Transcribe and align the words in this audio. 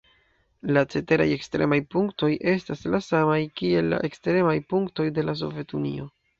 La 0.77 0.81
ceteraj 0.93 1.27
ekstremaj 1.33 1.79
punktoj 1.97 2.31
estas 2.55 2.83
la 2.95 3.03
samaj 3.09 3.37
kiel 3.63 3.93
la 3.95 4.03
ekstremaj 4.11 4.59
punktoj 4.75 5.09
de 5.21 5.31
la 5.31 5.41
Sovetunio. 5.47 6.13